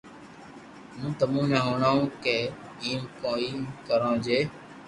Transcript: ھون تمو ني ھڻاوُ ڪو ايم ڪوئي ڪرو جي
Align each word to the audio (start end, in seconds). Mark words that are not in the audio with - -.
ھون 0.97 1.11
تمو 1.19 1.41
ني 1.49 1.57
ھڻاوُ 1.67 1.99
ڪو 2.23 2.37
ايم 2.83 3.01
ڪوئي 3.21 3.49
ڪرو 3.87 4.11
جي 4.25 4.39